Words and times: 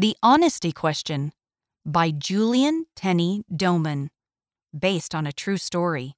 The 0.00 0.16
Honesty 0.22 0.70
Question 0.70 1.32
by 1.84 2.12
Julian 2.12 2.86
Tenney 2.94 3.42
Doman, 3.52 4.10
based 4.72 5.12
on 5.12 5.26
a 5.26 5.32
true 5.32 5.56
story. 5.56 6.14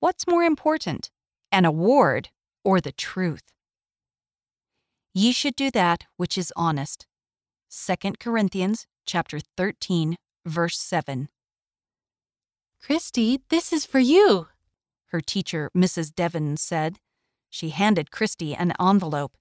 What's 0.00 0.26
more 0.26 0.42
important, 0.42 1.10
an 1.52 1.66
award 1.66 2.30
or 2.64 2.80
the 2.80 2.90
truth? 2.90 3.42
Ye 5.12 5.32
should 5.32 5.56
do 5.56 5.70
that 5.72 6.04
which 6.16 6.38
is 6.38 6.50
honest. 6.56 7.06
2 7.70 8.14
Corinthians 8.18 8.86
chapter 9.04 9.40
13, 9.58 10.16
verse 10.46 10.78
7. 10.78 11.28
Christy, 12.82 13.42
this 13.50 13.74
is 13.74 13.84
for 13.84 13.98
you. 13.98 14.48
Her 15.08 15.20
teacher, 15.20 15.70
Mrs. 15.76 16.14
Devon, 16.14 16.56
said. 16.56 16.98
She 17.50 17.68
handed 17.68 18.10
Christy 18.10 18.54
an 18.54 18.72
envelope. 18.80 19.36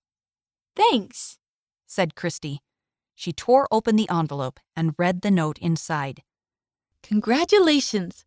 Thanks, 0.75 1.39
said 1.85 2.13
Christy. 2.13 2.59
She 3.19 3.33
tore 3.33 3.67
open 3.71 3.95
the 3.95 4.07
envelope 4.11 4.59
and 4.75 4.93
read 4.95 5.21
the 5.21 5.31
note 5.31 5.57
inside. 5.57 6.21
Congratulations! 7.01 8.25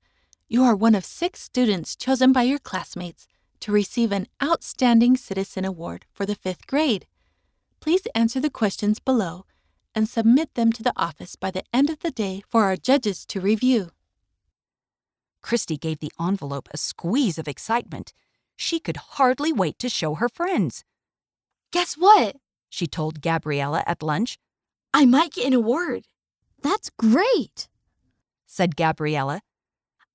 You 0.49 0.65
are 0.65 0.75
one 0.75 0.97
of 0.97 1.05
six 1.05 1.41
students 1.41 1.95
chosen 1.95 2.33
by 2.33 2.43
your 2.43 2.59
classmates 2.59 3.29
to 3.61 3.71
receive 3.71 4.11
an 4.11 4.27
Outstanding 4.43 5.17
Citizen 5.17 5.65
Award 5.65 6.07
for 6.13 6.27
the 6.27 6.35
fifth 6.35 6.67
grade. 6.67 7.07
Please 7.79 8.05
answer 8.17 8.41
the 8.41 8.51
questions 8.51 8.99
below 8.99 9.47
and 9.95 10.09
submit 10.09 10.55
them 10.55 10.73
to 10.73 10.83
the 10.83 10.93
office 10.97 11.37
by 11.37 11.53
the 11.53 11.63
end 11.73 11.89
of 11.89 12.01
the 12.01 12.11
day 12.11 12.43
for 12.49 12.65
our 12.65 12.77
judges 12.77 13.25
to 13.27 13.41
review. 13.41 13.91
Christy 15.41 15.77
gave 15.77 16.01
the 16.01 16.13
envelope 16.21 16.69
a 16.73 16.77
squeeze 16.77 17.39
of 17.39 17.47
excitement. 17.47 18.13
She 18.57 18.81
could 18.81 18.97
hardly 18.97 19.53
wait 19.53 19.79
to 19.79 19.89
show 19.89 20.17
her 20.17 20.29
friends. 20.29 20.83
Guess 21.71 21.95
what? 21.95 22.35
She 22.69 22.89
told 22.89 23.23
Gabriella 23.23 23.85
at 23.87 24.03
lunch. 24.03 24.37
I 24.93 25.07
might 25.07 25.33
get 25.33 25.47
an 25.47 25.55
award. 25.55 26.07
That's 26.63 26.91
great, 26.91 27.69
said 28.47 28.77
Gabriella. 28.77 29.41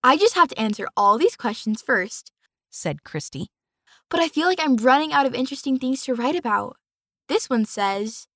I 0.04 0.18
just 0.18 0.36
have 0.36 0.50
to 0.50 0.60
answer 0.60 0.88
all 0.96 1.18
these 1.18 1.36
questions 1.36 1.82
first, 1.82 2.32
said 2.70 3.04
Christy. 3.04 3.48
But 4.10 4.20
I 4.20 4.28
feel 4.28 4.48
like 4.48 4.60
I'm 4.62 4.76
running 4.76 5.14
out 5.14 5.26
of 5.26 5.34
interesting 5.34 5.80
things 5.80 6.04
to 6.04 6.14
write 6.14 6.36
about. 6.36 6.78
This 7.28 7.50
one 7.50 7.66
says, 7.66 8.28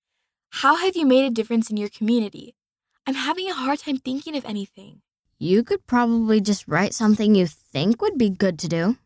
How 0.50 0.78
have 0.78 0.96
you 0.96 1.06
made 1.06 1.26
a 1.26 1.30
difference 1.30 1.70
in 1.70 1.78
your 1.78 1.90
community? 1.90 2.56
I'm 3.06 3.16
having 3.16 3.50
a 3.50 3.54
hard 3.54 3.80
time 3.80 3.98
thinking 3.98 4.36
of 4.36 4.46
anything. 4.46 5.02
You 5.38 5.64
could 5.64 5.86
probably 5.88 6.42
just 6.42 6.68
write 6.68 6.94
something 6.94 7.36
you 7.36 7.48
think 7.48 8.02
would 8.02 8.18
be 8.18 8.30
good 8.30 8.58
to 8.60 8.68
do, 8.68 8.98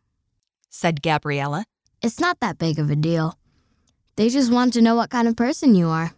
said 0.70 1.02
Gabriella. 1.02 1.64
It's 2.02 2.20
not 2.20 2.40
that 2.40 2.58
big 2.58 2.78
of 2.78 2.90
a 2.90 2.96
deal. 2.96 3.38
They 4.16 4.28
just 4.28 4.52
want 4.52 4.72
to 4.74 4.82
know 4.82 4.94
what 4.94 5.10
kind 5.10 5.28
of 5.28 5.36
person 5.36 5.74
you 5.74 5.88
are. 5.88 6.12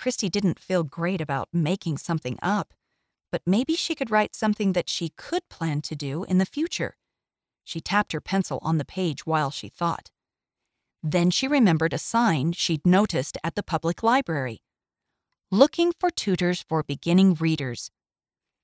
Christy 0.00 0.30
didn't 0.30 0.58
feel 0.58 0.82
great 0.82 1.20
about 1.20 1.50
making 1.52 1.98
something 1.98 2.38
up, 2.40 2.72
but 3.30 3.42
maybe 3.44 3.76
she 3.76 3.94
could 3.94 4.10
write 4.10 4.34
something 4.34 4.72
that 4.72 4.88
she 4.88 5.10
could 5.10 5.46
plan 5.50 5.82
to 5.82 5.94
do 5.94 6.24
in 6.24 6.38
the 6.38 6.46
future. 6.46 6.96
She 7.64 7.82
tapped 7.82 8.12
her 8.12 8.20
pencil 8.22 8.60
on 8.62 8.78
the 8.78 8.86
page 8.86 9.26
while 9.26 9.50
she 9.50 9.68
thought. 9.68 10.10
Then 11.02 11.30
she 11.30 11.46
remembered 11.46 11.92
a 11.92 11.98
sign 11.98 12.52
she'd 12.52 12.86
noticed 12.86 13.36
at 13.44 13.56
the 13.56 13.62
public 13.62 14.02
library 14.02 14.62
looking 15.50 15.92
for 16.00 16.08
tutors 16.08 16.64
for 16.66 16.82
beginning 16.82 17.34
readers. 17.34 17.90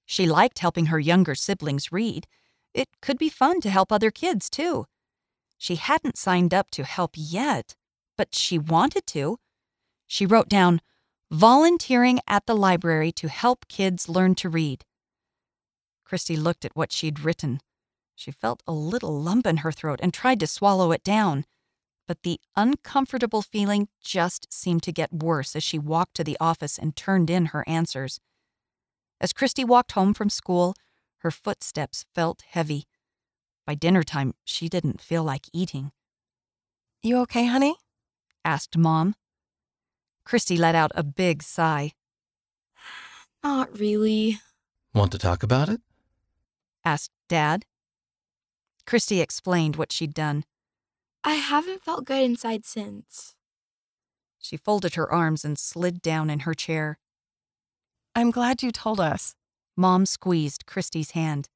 She 0.07 0.25
liked 0.25 0.61
helping 0.61 0.87
her 0.87 0.99
younger 0.99 1.35
siblings 1.35 1.93
read. 1.93 2.27
It 2.73 2.89
could 3.03 3.19
be 3.19 3.29
fun 3.29 3.61
to 3.61 3.69
help 3.69 3.93
other 3.93 4.11
kids, 4.11 4.49
too. 4.49 4.87
She 5.59 5.75
hadn't 5.75 6.17
signed 6.17 6.55
up 6.55 6.71
to 6.71 6.85
help 6.85 7.11
yet, 7.15 7.75
but 8.17 8.35
she 8.35 8.59
wanted 8.59 9.07
to. 9.09 9.37
She 10.07 10.25
wrote 10.25 10.49
down, 10.49 10.81
volunteering 11.31 12.21
at 12.29 12.47
the 12.47 12.55
library 12.55 13.11
to 13.13 13.29
help 13.29 13.67
kids 13.69 14.09
learn 14.09 14.35
to 14.37 14.49
read. 14.49 14.85
Christy 16.05 16.37
looked 16.37 16.65
at 16.65 16.77
what 16.77 16.93
she'd 16.93 17.21
written. 17.21 17.61
She 18.15 18.31
felt 18.31 18.63
a 18.67 18.73
little 18.73 19.21
lump 19.21 19.47
in 19.47 19.59
her 19.59 19.73
throat 19.73 19.99
and 20.03 20.15
tried 20.15 20.41
to 20.41 20.47
swallow 20.47 20.93
it 20.93 21.03
down. 21.03 21.45
But 22.07 22.23
the 22.23 22.39
uncomfortable 22.55 23.43
feeling 23.43 23.89
just 24.01 24.53
seemed 24.53 24.85
to 24.85 24.93
get 24.93 25.13
worse 25.13 25.57
as 25.57 25.65
she 25.65 25.79
walked 25.79 26.15
to 26.15 26.25
the 26.25 26.37
office 26.39 26.79
and 26.79 26.95
turned 26.95 27.29
in 27.29 27.47
her 27.47 27.65
answers. 27.67 28.21
As 29.21 29.33
Christy 29.33 29.65
walked 29.65 29.93
home 29.93 30.15
from 30.15 30.31
school, 30.31 30.75
her 31.19 31.33
footsteps 31.33 32.05
felt 32.15 32.43
heavy. 32.49 32.85
By 33.67 33.75
dinner 33.75 34.05
time, 34.05 34.35
she 34.45 34.69
didn't 34.69 35.01
feel 35.01 35.25
like 35.25 35.47
eating. 35.53 35.91
You 37.03 37.19
okay, 37.23 37.47
honey? 37.47 37.77
asked 38.45 38.77
Mom. 38.77 39.17
Christy 40.27 40.57
let 40.57 40.75
out 40.75 40.91
a 40.97 41.05
big 41.05 41.41
sigh. 41.41 41.93
Not 43.45 43.79
really. 43.79 44.41
Want 44.93 45.13
to 45.13 45.19
talk 45.19 45.45
about 45.45 45.69
it? 45.69 45.81
asked 46.85 47.13
Dad. 47.29 47.65
Christy 48.87 49.21
explained 49.21 49.77
what 49.77 49.93
she'd 49.93 50.13
done. 50.13 50.43
I 51.23 51.35
haven't 51.35 51.81
felt 51.81 52.07
good 52.07 52.25
inside 52.25 52.65
since. 52.65 53.37
She 54.41 54.57
folded 54.57 54.97
her 54.97 55.11
arms 55.13 55.45
and 55.45 55.57
slid 55.57 56.03
down 56.03 56.29
in 56.29 56.41
her 56.41 56.55
chair. 56.55 56.99
I'm 58.17 58.33
glad 58.33 58.65
you 58.65 58.73
told 58.73 58.99
us. 58.99 59.37
Mom 59.77 60.07
squeezed 60.07 60.67
Christy's 60.67 61.13
hand. 61.13 61.49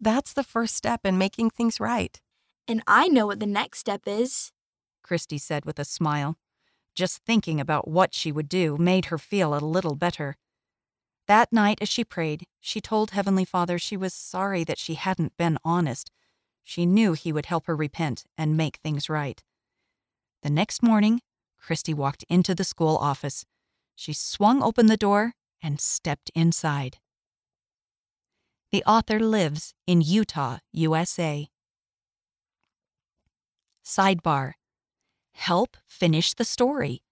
That's 0.00 0.32
the 0.32 0.44
first 0.44 0.74
step 0.74 1.06
in 1.06 1.18
making 1.18 1.50
things 1.50 1.78
right. 1.78 2.20
And 2.66 2.82
I 2.88 3.06
know 3.06 3.26
what 3.26 3.38
the 3.38 3.46
next 3.46 3.78
step 3.78 4.02
is, 4.06 4.50
Christy 5.04 5.38
said 5.38 5.64
with 5.64 5.78
a 5.78 5.84
smile. 5.84 6.36
Just 6.96 7.18
thinking 7.26 7.60
about 7.60 7.86
what 7.86 8.14
she 8.14 8.32
would 8.32 8.48
do 8.48 8.78
made 8.78 9.06
her 9.06 9.18
feel 9.18 9.54
a 9.54 9.60
little 9.60 9.94
better. 9.94 10.38
That 11.28 11.52
night, 11.52 11.78
as 11.82 11.90
she 11.90 12.04
prayed, 12.04 12.46
she 12.58 12.80
told 12.80 13.10
Heavenly 13.10 13.44
Father 13.44 13.78
she 13.78 13.98
was 13.98 14.14
sorry 14.14 14.64
that 14.64 14.78
she 14.78 14.94
hadn't 14.94 15.36
been 15.36 15.58
honest. 15.62 16.10
She 16.64 16.86
knew 16.86 17.12
He 17.12 17.32
would 17.32 17.46
help 17.46 17.66
her 17.66 17.76
repent 17.76 18.24
and 18.38 18.56
make 18.56 18.78
things 18.78 19.10
right. 19.10 19.44
The 20.42 20.48
next 20.48 20.82
morning, 20.82 21.20
Christy 21.58 21.92
walked 21.92 22.24
into 22.30 22.54
the 22.54 22.64
school 22.64 22.96
office. 22.96 23.44
She 23.94 24.14
swung 24.14 24.62
open 24.62 24.86
the 24.86 24.96
door 24.96 25.34
and 25.62 25.80
stepped 25.80 26.30
inside. 26.34 26.96
The 28.72 28.84
author 28.84 29.20
lives 29.20 29.74
in 29.86 30.00
Utah, 30.00 30.58
USA. 30.72 31.48
Sidebar 33.84 34.54
Help 35.36 35.76
finish 35.86 36.34
the 36.34 36.44
story. 36.44 37.02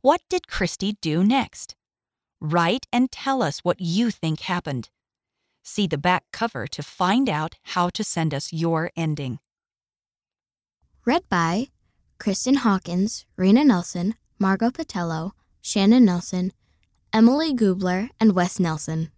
What 0.00 0.20
did 0.28 0.46
Christy 0.46 0.96
do 1.00 1.24
next? 1.24 1.74
Write 2.40 2.86
and 2.92 3.10
tell 3.10 3.42
us 3.42 3.60
what 3.60 3.80
you 3.80 4.10
think 4.10 4.40
happened. 4.40 4.90
See 5.64 5.86
the 5.86 5.98
back 5.98 6.24
cover 6.32 6.66
to 6.68 6.82
find 6.82 7.28
out 7.28 7.56
how 7.74 7.88
to 7.90 8.04
send 8.04 8.32
us 8.32 8.52
your 8.52 8.90
ending. 8.96 9.40
Read 11.04 11.28
by 11.28 11.68
Kristen 12.20 12.56
Hawkins, 12.56 13.24
Rena 13.36 13.64
Nelson, 13.64 14.14
Margot 14.38 14.70
Patello, 14.70 15.32
Shannon 15.62 16.04
Nelson, 16.04 16.52
Emily 17.12 17.54
Gubler, 17.54 18.10
and 18.20 18.34
Wes 18.34 18.60
Nelson. 18.60 19.10